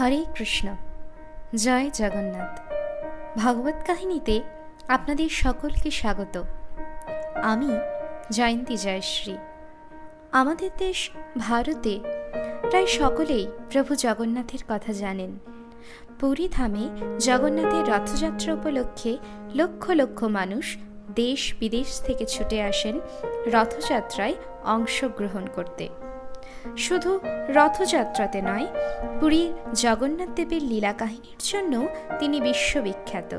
হরে 0.00 0.24
কৃষ্ণ। 0.34 0.76
জয় 1.54 1.90
জগন্নাথ। 1.94 2.60
ভগবত 3.38 3.74
কাহিনীতে 3.86 4.42
আপনাদের 4.88 5.28
সকলকে 5.28 5.90
স্বাগত। 5.90 6.44
আমি 7.42 7.68
জয়ন্তী 8.30 8.76
জয়শ্রী। 8.76 9.36
আমাদের 10.32 10.70
দেশ 10.78 11.10
ভারতে 11.38 12.00
প্রায় 12.70 12.86
সকলেই 12.86 13.46
প্রভু 13.70 13.94
জগন্নাথের 13.94 14.58
কথা 14.68 14.92
জানেন। 14.92 15.38
পুরী 16.20 16.48
ধামে 16.52 16.88
জগন্নাথের 17.18 17.82
রথযাত্রা 17.82 18.54
উপলক্ষে 18.54 19.18
লক্ষ 19.54 19.90
লক্ষ 19.90 20.24
মানুষ 20.24 20.76
দেশ 21.14 21.54
বিদেশ 21.60 22.00
থেকে 22.00 22.26
ছুটে 22.26 22.62
আসেন 22.62 23.00
রথযাত্রায় 23.46 24.34
অংশগ্রহণ 24.64 25.46
করতে। 25.54 25.88
শুধু 26.76 27.20
রথযাত্রাতে 27.48 28.42
নয় 28.42 28.66
পুরীর 29.20 29.52
জগন্নাথ 29.74 30.28
দেবের 30.36 30.62
লীলা 30.62 30.92
কাহিনীর 30.92 31.36
জন্য 31.38 31.88
তিনি 32.18 32.40
বিশ্ববিখ্যাত। 32.40 33.38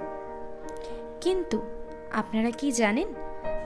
কিন্তু 1.22 1.62
আপনারা 2.12 2.52
কি 2.52 2.72
জানেন, 2.72 3.08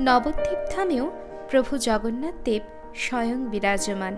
নবদ্বীপ 0.02 0.59
ধামেও 0.76 1.12
প্রভু 1.50 1.77
জগন্নাথ 1.77 2.34
দেব 2.44 2.62
স্বয়ং 2.95 3.45
বিরাজমান। 3.45 4.16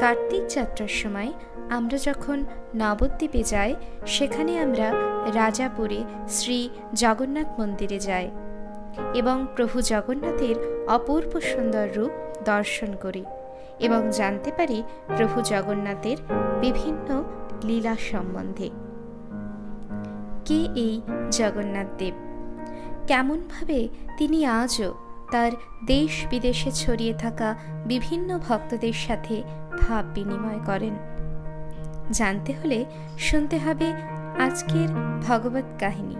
কার্তিক 0.00 0.46
যাত্রার 0.46 0.88
সময় 0.88 1.32
আমরা 1.70 1.98
যখন 1.98 2.44
নবদ্বীপে 2.74 3.42
যাই, 3.42 3.74
সেখানে 4.06 4.58
আমরা 4.58 4.92
রাজাপুরে 5.34 6.04
শ্রী 6.28 6.68
জগন্নাথ 6.94 7.60
মন্দিরে 7.60 7.98
যাই 7.98 8.30
এবং 9.14 9.46
প্রভু 9.56 9.80
জগন্নাথের 9.80 10.86
অপূর্ব 10.88 11.40
সুন্দর 11.40 11.88
রূপ 11.96 12.10
দর্শন 12.44 12.96
করি। 13.02 13.24
এবং 13.80 14.10
জানতে 14.10 14.52
পারি 14.52 14.82
প্রভু 15.16 15.40
জগন্নাথের 15.40 16.16
বিভিন্ন 16.60 17.24
লীলা 17.64 17.96
সম্বন্ধে। 18.12 18.70
কে 20.44 20.68
এই 20.74 21.00
জগন্নাথ 21.30 21.86
দেব? 21.98 22.14
কেমনভাবে 23.06 23.88
তিনি 24.18 24.46
আজও 24.46 24.94
তার 25.32 25.52
দেশ 25.86 26.26
বিদেশে 26.30 26.72
ছড়িয়ে 26.72 27.14
থাকা 27.14 27.54
বিভিন্ন 27.86 28.38
ভক্তদের 28.38 28.92
সাথে 28.92 29.42
ভাব 29.80 30.04
বিনিময় 30.14 30.60
করেন? 30.66 30.94
জানতে 32.10 32.52
হলে 32.52 32.84
শুনতে 33.18 33.58
হবে 33.58 33.92
আজকের 34.40 34.88
ভগবত 35.28 35.64
কাহিনী। 35.78 36.16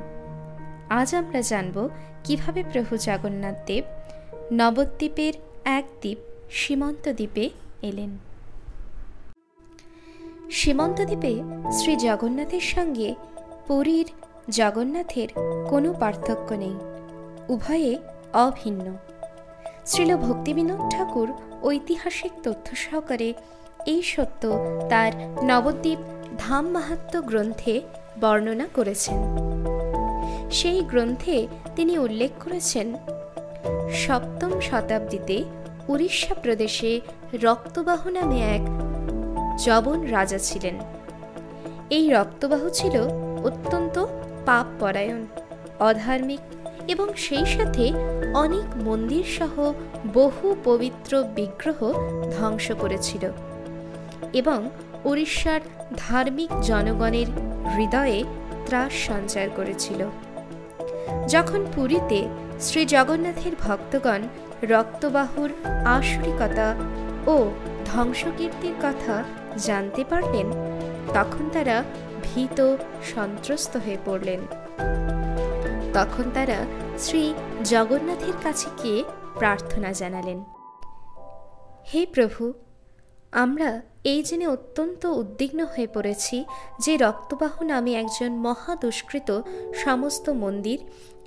আজ 0.90 1.14
আমরা 1.14 1.40
জানব 1.40 1.88
কীভাবে 2.24 2.64
প্রভু 2.72 2.96
জগন্নাথ 2.96 3.54
দেব 3.66 3.84
নবদ্বীপের 4.52 5.32
এক 5.64 5.84
দ্বীপ 6.00 6.18
সীমন্ত 6.50 7.08
দ্বীপে 7.12 7.50
এলেন। 7.82 8.18
সীমন্ত 10.50 10.98
দ্বীপে 11.00 11.32
শ্রী 11.72 11.96
জগন্নাথের 11.96 12.60
সঙ্গে 12.60 13.14
পুরীর 13.66 14.06
জগন্নাথের 14.50 15.28
কোনো 15.68 15.92
পার্থক্য 15.92 16.52
নেই, 16.52 16.76
উভয়ে 17.48 17.98
অভিন্ন। 18.32 18.86
শ্রীল 19.86 20.16
ভক্তিবিনোদ 20.16 20.80
ঠাকুর 20.90 21.28
ঐতিহাসিক 21.62 22.32
তথ্য 22.42 22.76
সহকারে 22.76 23.34
এই 23.86 24.02
সত্য 24.02 24.42
তার 24.90 25.12
নবদ্বীপ 25.44 25.98
ধাম 26.38 26.64
মাহাত্ম 26.70 27.20
গ্রন্থে 27.20 27.80
বর্ণনা 28.20 28.66
করেছেন। 28.74 29.18
সেই 30.50 30.80
গ্রন্থে 30.80 31.46
তিনি 31.76 31.98
উল্লেখ 31.98 32.30
করেছেন, 32.44 32.94
সপ্তম 33.94 34.60
শতাব্দীতে 34.60 35.44
উড়িষ্যা 35.90 36.34
প্রদেশে 36.34 37.00
রক্তবাহ 37.42 38.08
নামে 38.08 38.38
এক 38.56 38.64
জবন 39.64 40.06
রাজা 40.06 40.38
ছিলেন। 40.38 40.74
এই 41.90 42.10
রক্তবাহ 42.10 42.68
ছিল 42.68 42.96
অত্যন্ত 43.44 44.06
পাপ 44.46 44.66
পরায়ণ 44.80 45.26
অধার্মিক 45.80 46.40
এবং 46.88 47.14
সেই 47.16 47.46
সাথে 47.46 47.84
অনেক 48.34 48.66
মন্দির 48.76 49.24
সহ 49.24 49.72
বহু 50.14 50.56
পবিত্র 50.64 51.22
বিগ্রহ 51.22 51.92
ধ্বংস 52.38 52.72
করেছিল 52.80 53.30
এবং 54.32 54.70
উড়িষ্যার 55.04 55.60
ধার্মিক 55.96 56.50
জনগণের 56.60 57.26
হৃদয়ে 57.76 58.24
ত্রাস 58.66 58.92
সঞ্চার 59.06 59.48
করেছিল। 59.56 60.00
যখন 61.28 61.66
পুরীতে 61.74 62.20
শ্রী 62.60 62.84
জগন্নাথের 62.84 63.52
ভক্তগণ 63.60 64.20
রক্তবাহুর 64.62 65.50
আসরিকতা 65.86 66.76
ও 67.26 67.50
ধ্বংসকীর্তির 67.86 68.74
কথা 68.82 69.24
জানতে 69.56 70.04
পারলেন, 70.04 70.50
তখন 71.14 71.48
তারা 71.52 71.84
ভীত, 72.22 72.76
সন্ত্রস্ত 73.14 73.76
হয়ে 73.76 73.98
পড়লেন। 74.04 74.40
তখন 75.94 76.30
তারা 76.34 76.66
শ্রী 76.98 77.34
জগন্নাথের 77.64 78.32
কাছে 78.42 78.68
গিয়ে 78.82 79.04
প্রার্থনা 79.38 79.92
জানালেন, 79.92 80.44
হে 81.92 82.06
প্রভু, 82.06 82.52
আমরা 83.32 83.82
এই 84.04 84.22
জেনে 84.22 84.46
অত্যন্ত 84.46 85.06
উদ্বিগ্ন 85.06 85.64
হয়ে 85.64 85.86
পড়েছি 85.86 86.44
যে 86.80 86.96
রক্তবাহ 86.96 87.62
নামে 87.62 87.94
একজন 87.94 88.32
মহা 88.32 88.76
দুষ্কৃত 88.76 89.40
সমস্ত 89.74 90.30
মন্দির 90.30 90.78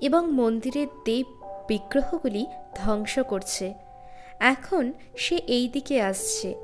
এবং 0.01 0.31
মন্দিরের 0.31 0.87
দেব 1.05 1.42
বিগ্রহগুলি 1.67 2.45
ধ্বংস 2.75 3.19
করছে। 3.19 3.73
এখন 4.39 4.93
সে 5.17 5.35
এই 5.35 5.67
দিকে 5.67 6.01
আসছে। 6.01 6.55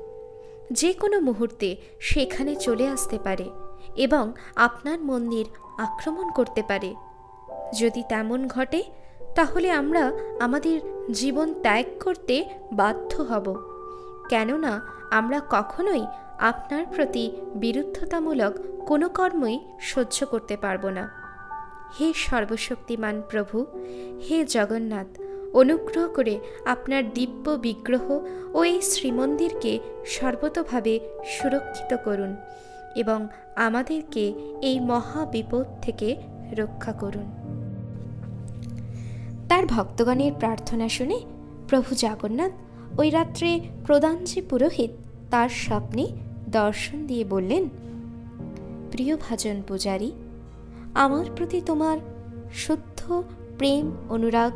যে 0.72 0.92
কোনো 0.92 1.20
মুহূর্তে 1.20 1.76
সেখানে 2.00 2.56
চলে 2.56 2.88
আসতে 2.88 3.18
পারে 3.18 3.50
এবং 3.96 4.32
আপনার 4.56 5.00
মন্দির 5.00 5.46
আক্রমণ 5.78 6.30
করতে 6.30 6.62
পারে। 6.62 6.94
যদি 7.78 8.02
তেমন 8.08 8.48
ঘটে, 8.48 8.82
তাহলে 9.34 9.70
আমরা 9.70 10.12
আমাদের 10.40 10.80
জীবন 11.12 11.54
ত্যাগ 11.62 11.84
করতে 12.04 12.44
বাধ্য 12.72 13.22
হব। 13.22 13.54
কেননা, 14.28 14.80
আমরা 15.10 15.40
কখনোই 15.50 16.06
আপনার 16.38 16.86
প্রতি 16.94 17.30
বিরুদ্ধতামূলক 17.54 18.54
কোনো 18.86 19.08
কর্মই 19.08 19.60
সহ্য 19.80 20.26
করতে 20.26 20.56
পারব 20.56 20.88
না। 20.88 21.19
হে 21.98 22.12
সর্বশক্তিমান 22.14 23.22
প্রভু, 23.28 23.66
হে 24.28 24.44
জগন্নাথ, 24.44 25.06
অনুগ্রহ 25.52 26.08
করে 26.08 26.38
আপনার 26.64 27.14
দিব্য 27.14 27.50
বিগ্রহ 27.50 28.20
ও 28.54 28.64
এই 28.64 28.82
শ্রীমন্দিরকে 28.82 29.78
সর্বতভাবে 30.06 31.00
সুরক্ষিত 31.26 31.96
করুন 32.04 32.36
এবং 32.96 33.28
আমাদেরকে 33.56 34.32
এই 34.62 34.80
মহা 34.80 35.24
বিপদ 35.24 35.64
থেকে 35.82 36.16
রক্ষা 36.56 36.92
করুন। 36.92 37.26
তার 39.48 39.66
ভক্তগণের 39.66 40.32
প্রার্থনা 40.38 40.88
শুনে 40.88 41.20
প্রভু 41.68 41.94
জগন্নাথ 41.94 42.52
ওই 42.98 43.10
রাত্রে 43.10 43.60
প্রধানজি 43.86 44.40
পুরোহিত 44.42 44.90
তার 45.30 45.48
স্বপ্নে 45.48 46.06
দর্শন 46.48 47.06
দিয়ে 47.06 47.24
বললেন, 47.24 47.68
প্রিয় 48.90 49.16
ভাজন 49.16 49.62
পূজারী 49.68 50.12
আমার 50.94 51.24
প্রতি 51.36 51.60
তোমার 51.66 51.98
শুদ্ধ 52.52 53.22
প্রেম, 53.58 53.92
অনুরাগ 54.08 54.52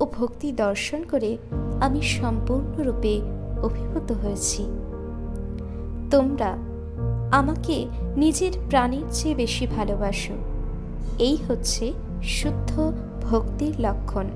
ও 0.00 0.06
ভক্তি 0.06 0.52
দর্শন 0.52 1.02
করে 1.02 1.38
আমি 1.80 2.02
সম্পূর্ণরূপে 2.02 3.20
অভিভূত 3.62 4.12
হয়েছি। 4.12 4.62
তোমরা 6.10 6.56
আমাকে 7.32 7.86
নিজের 8.16 8.52
প্রাণীর 8.68 9.04
চেয়ে 9.10 9.34
বেশি 9.34 9.66
ভালোবাসো। 9.66 10.34
এই 11.18 11.38
হচ্ছে 11.48 11.92
শুদ্ধ 12.22 12.92
ভক্তির 13.22 13.74
লক্ষণ। 13.80 14.26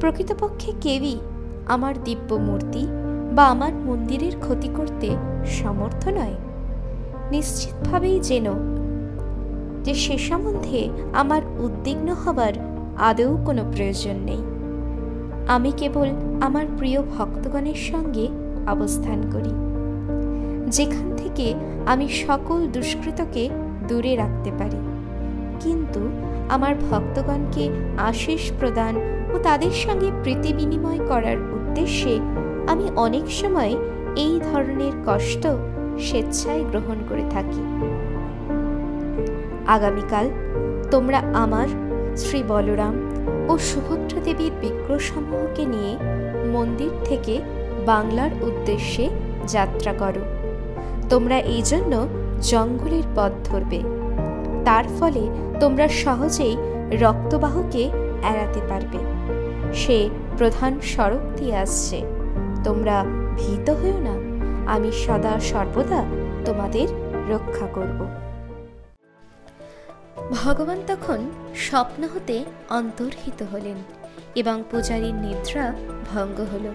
প্রকৃতপক্ষে 0.00 0.72
কেউই 0.80 1.18
আমার 1.66 2.04
দিব্য 2.04 2.34
মূর্তি 2.34 2.86
বা 3.32 3.46
আমার 3.46 3.74
মন্দিরের 3.74 4.32
ক্ষতি 4.40 4.68
করতে 4.68 5.16
সমর্থ 5.46 6.08
নয়। 6.08 6.34
নিশ্চিতভাবেই 7.30 8.20
যেন 8.20 8.76
যে 9.86 9.94
সে 10.04 10.16
সম্বন্ধে 10.28 10.80
আমার 11.12 11.42
উদ্বিগ্ন 11.66 12.08
হবার 12.22 12.54
আদৌ 13.08 13.30
কোনো 13.46 13.62
প্রয়োজন 13.72 14.16
নেই। 14.28 14.42
আমি 15.56 15.70
কেবল 15.80 16.08
আমার 16.46 16.66
প্রিয় 16.78 17.00
ভক্তগণের 17.14 17.80
সঙ্গে 17.90 18.26
অবস্থান 18.66 19.18
করি, 19.34 19.52
যেখান 20.76 21.08
থেকে 21.16 21.46
আমি 21.92 22.06
সকল 22.24 22.58
দুষ্কৃতকে 22.74 23.44
দূরে 23.88 24.12
রাখতে 24.16 24.50
পারি। 24.58 24.80
কিন্তু 25.60 26.02
আমার 26.48 26.74
ভক্তগণকে 26.88 27.64
আশিস 28.10 28.44
প্রদান 28.60 28.94
ও 29.32 29.36
তাদের 29.38 29.74
সঙ্গে 29.84 30.08
প্রীতি 30.22 30.50
বিনিময় 30.58 31.02
করার 31.10 31.38
উদ্দেশ্যে 31.56 32.14
আমি 32.72 32.86
অনেক 32.96 33.26
সময় 33.40 33.72
এই 34.24 34.34
ধরনের 34.48 34.94
কষ্ট 35.08 35.44
স্বেচ্ছায় 36.06 36.62
গ্রহণ 36.70 36.98
করে 37.08 37.24
থাকি। 37.30 37.62
আগামীকাল 39.66 40.30
তোমরা 40.90 41.22
আমার, 41.34 41.68
শ্রী 42.16 42.42
বলরাম 42.48 42.94
ও 43.48 43.58
সুভদ্রা 43.58 44.20
দেবীর 44.20 44.52
বিগ্রহসমূহকে 44.60 45.66
নিয়ে 45.66 45.96
মন্দির 46.52 46.90
থেকে 47.04 47.40
বাংলার 47.86 48.30
উদ্দেশ্যে 48.42 49.08
যাত্রা 49.46 49.92
করো। 49.92 50.20
তোমরা 51.10 51.38
এই 51.38 51.62
জন্য 51.64 52.08
জঙ্গলের 52.40 53.02
পথ 53.16 53.32
ধরবে। 53.44 53.82
তার 54.64 54.84
ফলে 55.00 55.28
তোমরা 55.60 55.88
সহজেই 55.88 56.56
রক্তবাহকে 56.90 57.82
এড়াতে 58.22 58.60
পারবে। 58.68 58.98
সে 59.72 60.08
প্রধান 60.38 60.80
সড়ক 60.82 61.36
দিয়ে 61.36 61.56
আসছে। 61.56 62.02
তোমরা 62.64 63.04
ভীত 63.36 63.70
হয়েও 63.70 63.98
না। 63.98 64.14
আমি 64.72 64.92
সদা 64.92 65.40
সর্বদা 65.40 66.04
তোমাদের 66.44 66.88
রক্ষা 67.30 67.66
করব। 67.66 68.25
ভগবান 70.16 70.82
তখন 70.86 71.30
স্বপ্ন 71.56 72.04
হতে 72.04 72.44
অন্তর্হিত 72.70 73.42
হলেন 73.42 73.76
এবং 74.34 74.62
পূজারীর 74.70 75.14
নিদ্রা 75.14 75.72
ভঙ্গ 76.14 76.40
হল। 76.40 76.70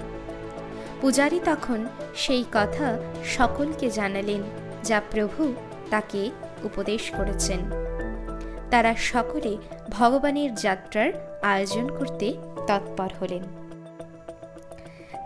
পূজারী 1.01 1.39
তখন 1.45 1.85
সেই 2.15 2.45
কথা 2.51 2.97
সকলকে 3.25 3.89
জানালেন 3.89 4.41
যা 4.83 5.01
প্রভু 5.11 5.53
তাকে 5.89 6.31
উপদেশ 6.63 7.11
করেছেন। 7.11 7.59
তারা 8.71 8.95
সকলে 8.95 9.57
ভগবানের 9.89 10.55
যাত্রার 10.55 11.11
আয়োজন 11.41 11.87
করতে 11.87 12.33
তৎপর 12.67 13.09
হলেন। 13.21 13.60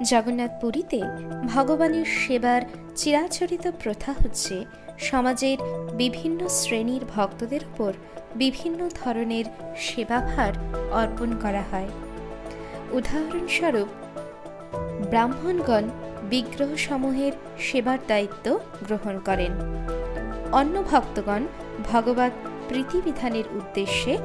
জগন্নাথ 0.04 0.52
পুরীতে 0.62 1.02
ভগবানের 1.46 2.06
সেবার 2.06 2.62
চিরাচরিত 2.96 3.72
প্রথা 3.84 4.12
হচ্ছে 4.12 4.66
সমাজের 5.00 5.58
বিভিন্ন 5.98 6.48
শ্রেণির 6.48 7.02
ভক্তদের 7.16 7.60
উপর 7.64 7.94
বিভিন্ন 8.36 8.90
ধরনের 9.04 9.46
সেবাভার 9.78 10.54
অর্পণ 10.92 11.38
করা 11.42 11.64
হয়। 11.72 11.88
উদাহরণস্বরূপ, 12.92 13.88
ব্রাহ্মণগণ 15.10 15.90
বিগ্রহসমূহের 16.24 17.32
সেবার 17.60 17.98
দায়িত্ব 18.08 18.60
গ্রহণ 18.88 19.20
করেন। 19.20 19.52
অন্য 20.52 20.84
ভক্তগণ 20.92 21.48
ভগবত 21.92 22.32
প্রীতিবিধানের 22.68 23.44
উদ্দেশ্যে 23.52 24.18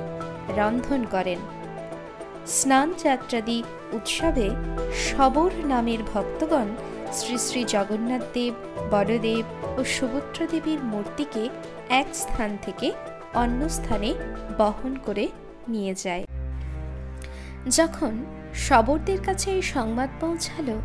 রন্ধন 0.57 1.05
করেন। 1.05 1.60
স্নান 2.59 2.89
যাত্রাদি 3.05 3.59
উৎসবে 3.93 4.47
সবর 5.07 5.51
নামের 5.73 6.01
ভক্তগণ 6.13 6.69
শ্রী 7.13 7.37
শ্রী 7.47 7.63
জগন্নাথ 7.75 8.25
দেব, 8.35 8.55
বড়দেব 8.91 9.45
ও 9.79 9.81
সুভদ্রা 9.95 10.47
দেবীর 10.53 10.81
মূর্তিকে 10.85 11.45
এক 12.01 12.09
স্থান 12.23 12.51
থেকে 12.63 12.89
অন্য 13.35 13.61
স্থানে 13.69 14.11
বহন 14.59 14.93
করে 15.07 15.25
নিয়ে 15.69 15.95
যায়। 16.05 16.25
যখন 17.79 18.13
শবরদের 18.67 19.21
কাছে 19.23 19.49
এই 19.51 19.65
সংবাদ 19.75 20.11
পৌঁছালো 20.21 20.77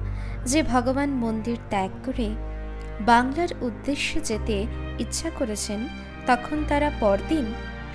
যে 0.45 0.59
ভগবান 0.73 1.09
মন্দির 1.23 1.57
ত্যাগ 1.69 1.91
করে 2.05 2.27
বাংলার 3.11 3.51
উদ্দেশ্যে 3.61 4.19
যেতে 4.19 4.57
ইচ্ছা 4.99 5.29
করেছেন, 5.39 5.79
তখন 6.27 6.57
তারা 6.69 6.89
পরদিন 6.99 7.45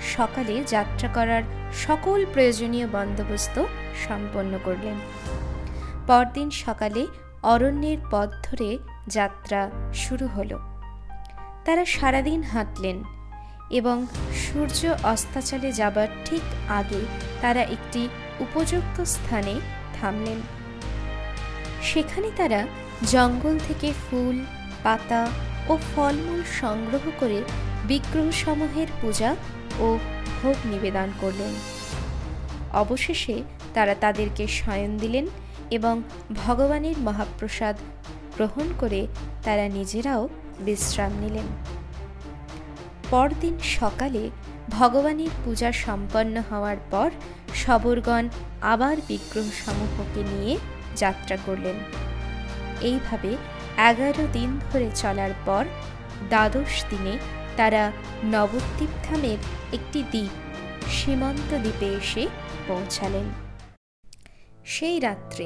সকালে 0.01 0.63
যাত্রা 0.67 1.09
করার 1.13 1.43
সকল 1.73 2.25
প্রয়োজনীয় 2.33 2.87
বন্দোবস্ত 2.87 3.63
সম্পন্ন 4.07 4.59
করলেন। 4.63 4.95
পরদিন 6.07 6.49
সকালে 6.49 7.07
অরণ্যের 7.43 7.97
পথ 8.11 8.29
ধরে 8.43 8.77
যাত্রা 9.07 9.71
শুরু 9.93 10.27
হলো। 10.27 10.59
তারা 11.65 11.85
সারাদিন 11.85 12.43
হাঁটলেন 12.43 13.03
এবং 13.69 14.05
সূর্য 14.35 14.95
অস্তাচলে 15.03 15.71
যাবার 15.71 16.07
ঠিক 16.25 16.41
আগে 16.69 17.01
তারা 17.41 17.61
একটি 17.61 18.09
উপযুক্ত 18.39 19.01
স্থানে 19.01 19.59
থামলেন। 20.01 20.41
সেখানে 21.81 22.31
তারা 22.37 22.67
জঙ্গল 23.07 23.59
থেকে 23.67 23.93
ফুল, 24.11 24.45
পাতা 24.83 25.27
ও 25.67 25.77
ফলমূল 25.95 26.43
সংগ্রহ 26.61 27.11
করে 27.19 27.41
বিগ্রহসমূহের 27.87 28.87
পূজা 29.01 29.35
ও 29.85 29.87
ভোগ 30.37 30.57
নিবেদন 30.65 31.09
করলেন। 31.21 31.53
অবশেষে 32.73 33.35
তারা 33.73 33.93
তাদেরকে 33.95 34.43
শয়ন 34.59 34.91
দিলেন 34.97 35.25
এবং 35.71 35.95
ভগবানের 36.35 36.97
মহাপ্রসাদ 36.99 37.75
গ্রহণ 38.35 38.67
করে 38.79 39.01
তারা 39.43 39.65
নিজেরাও 39.69 40.23
বিশ্রাম 40.65 41.11
নিলেন। 41.21 41.47
পরদিন 43.09 43.55
সকালে 43.77 44.23
ভগবানের 44.69 45.31
পূজা 45.43 45.69
সম্পন্ন 45.85 46.35
হওয়ার 46.49 46.79
পর 46.91 47.09
সবরগণ 47.55 48.25
আবার 48.61 48.95
বিগ্রহ 49.07 49.47
সমূহকে 49.63 50.21
নিয়ে 50.31 50.53
যাত্রা 50.95 51.35
করলেন। 51.45 51.77
এইভাবে 52.81 53.31
এগারো 53.89 54.23
দিন 54.33 54.49
ধরে 54.59 54.87
চলার 54.95 55.33
পর 55.45 55.63
দ্বাদশ 56.29 56.73
দিনে 56.89 57.13
তারা 57.61 57.91
নবদ্বীপ 58.23 58.89
ধামের 59.09 59.37
একটি 59.73 60.03
দ্বীপ, 60.03 60.33
সীমান্ত 60.89 61.49
দ্বীপে 61.53 61.85
এসে 61.85 62.27
পৌঁছালেন। 62.67 63.23
সেই 64.65 64.99
রাত্রে 64.99 65.45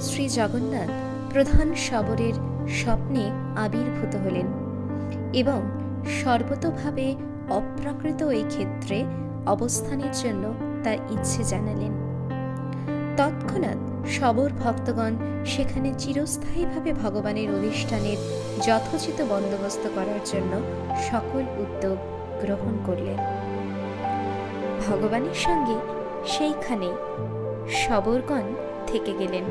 শ্রী 0.00 0.28
জগন্নাথ 0.28 0.90
প্রধান 1.32 1.74
শবরের 1.74 2.34
স্বপ্নে 2.68 3.30
আবির্ভূত 3.56 4.16
হলেন 4.16 4.46
এবং 5.34 5.60
সর্বতভাবে 6.22 7.16
অপ্রাকৃত 7.50 8.22
এই 8.22 8.44
ক্ষেত্রে 8.48 9.04
অবস্থানের 9.46 10.14
জন্য 10.22 10.54
তার 10.84 10.98
ইচ্ছে 11.10 11.44
জানালেন। 11.44 11.92
তৎক্ষণাৎ 13.16 13.78
সবর 14.10 14.50
ভক্তগণ 14.52 15.16
সেখানে 15.44 15.94
চিরস্থায়ীভাবে 15.98 16.92
ভগবানের 16.92 17.54
অধিষ্ঠানের 17.54 18.16
যথোচিত 18.62 19.22
বন্দোবস্ত 19.22 19.86
করার 19.94 20.20
জন্য 20.24 20.60
সকল 21.10 21.44
উদ্যোগ 21.58 21.96
গ্রহণ 22.40 22.74
করলেন। 22.86 23.18
ভগবানের 24.86 25.34
সঙ্গে 25.34 25.76
সেইখানে 26.26 26.86
সবরগণ 27.72 28.54
থেকে 28.86 29.12
গেলেন 29.18 29.44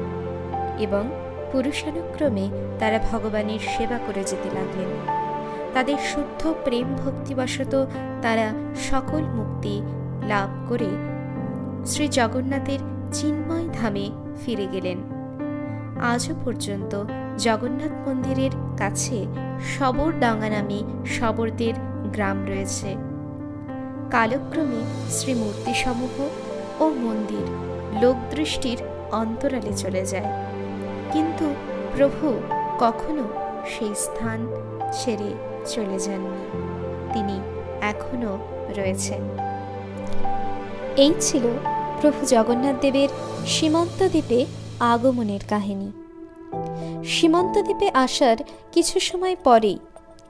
এবং 0.79 1.09
পুরুষানুক্রমে 1.51 2.49
তারা 2.79 2.99
ভগবানের 3.11 3.59
সেবা 3.59 3.97
করে 3.97 4.23
যেতে 4.23 4.49
লাগলেন। 4.55 4.89
তাদের 5.73 5.97
শুদ্ধ 5.97 6.53
প্রেম 6.63 6.95
ভক্তিবশত 6.95 7.85
তারা 8.21 8.53
সকল 8.91 9.21
মুক্তি 9.21 9.81
লাভ 10.27 10.49
করে 10.69 10.89
শ্রী 11.85 12.07
জগন্নাথের 12.07 12.94
চিন্ময় 13.15 13.67
ধামে 13.73 14.09
ফিরে 14.45 14.67
গেলেন। 14.71 14.97
আজও 16.01 16.33
পর্যন্ত 16.45 17.03
জগন্নাথ 17.37 18.09
মন্দিরের 18.09 18.51
কাছে 18.77 19.25
সবরডাঙ্গা 19.61 20.49
নামে 20.49 20.79
সবরদের 21.05 21.73
গ্রাম 22.13 22.45
রয়েছে। 22.45 22.95
কালক্রমে 24.11 24.81
শ্রীমূর্তিসমূহ 25.09 26.15
ও 26.83 26.89
মন্দির 26.89 27.45
লোকদৃষ্টির 28.03 28.77
অন্তরালে 29.11 29.73
চলে 29.77 30.05
যায়। 30.05 30.29
কিন্তু 31.11 31.45
প্রভু 31.97 32.41
কখনো 32.79 33.25
সেই 33.67 33.93
স্থান 33.95 34.39
ছেড়ে 34.93 35.29
চলে 35.65 35.99
যাননি। 35.99 36.43
তিনি 37.13 37.39
এখনও 37.81 38.37
রয়েছেন। 38.77 39.21
এই 40.97 41.13
ছিল 41.19 41.45
প্রভু 42.01 42.25
জগন্নাথ 42.25 42.75
দেবের 42.81 43.09
সীমন্ত 43.47 44.07
দ্বীপে 44.07 44.45
আগমনের 44.79 45.39
কাহিনী। 45.49 45.91
সীমন্ত 47.05 47.57
দ্বীপে 47.57 47.91
আসার 47.93 48.37
কিছু 48.71 48.99
সময় 48.99 49.35
পরেই 49.43 49.79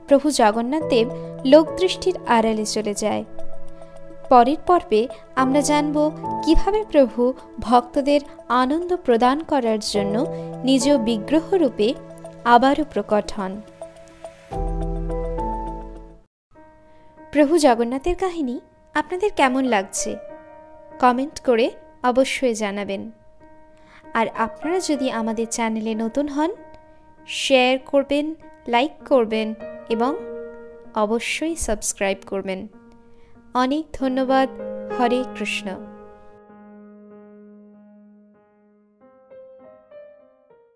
প্রভু 0.08 0.30
জগন্নাথ 0.30 0.82
দেব 0.82 1.10
লোকদৃষ্টির 1.44 2.18
আড়ালে 2.26 2.66
চলে 2.66 2.94
যায়। 2.94 3.24
পরের 4.28 4.56
পর্বে 4.66 5.08
আমরা 5.36 5.60
জানব 5.60 6.10
কীভাবে 6.44 6.84
প্রভু 6.90 7.32
ভক্তদের 7.60 8.20
আনন্দ 8.48 8.96
প্রদান 8.96 9.40
করার 9.40 9.78
জন্য 9.78 10.26
নিজ 10.64 10.90
বিগ্রহ 10.90 11.54
রূপে 11.54 11.94
আবারও 12.44 12.84
প্রকট 12.90 13.32
হন। 13.32 13.60
প্রভু 17.32 17.58
জগন্নাথের 17.58 18.14
কাহিনী 18.14 18.60
আপনাদের 18.94 19.30
কেমন 19.36 19.64
লাগছে? 19.64 20.25
কমেন্ট 21.00 21.40
করে 21.40 21.70
অবশ্যই 22.02 22.54
জানাবেন। 22.54 23.10
আর 24.14 24.26
আপনারা 24.28 24.80
যদি 24.80 25.10
আমাদের 25.10 25.46
চ্যানেলে 25.50 25.94
নতুন 25.94 26.28
হন, 26.28 26.50
শেয়ার 27.26 27.78
করবেন, 27.78 28.34
লাইক 28.68 28.90
করবেন 29.08 29.54
এবং 29.88 30.16
অবশ্যই 30.94 31.56
সাবস্ক্রাইব 31.56 32.18
করবেন। 32.26 32.68
অনেক 33.54 33.86
ধন্যবাদ। 33.92 34.48
হরে 35.00 35.24
কৃষ্ণ। 35.38 35.95